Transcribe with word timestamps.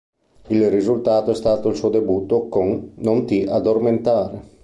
Il 0.47 0.67
risultato 0.71 1.29
è 1.29 1.35
stato 1.35 1.69
il 1.69 1.75
suo 1.75 1.89
debutto 1.89 2.47
con 2.47 2.93
"Non 2.95 3.27
ti 3.27 3.43
addormentare". 3.43 4.57